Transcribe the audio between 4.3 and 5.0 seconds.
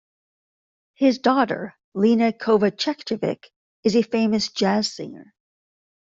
jazz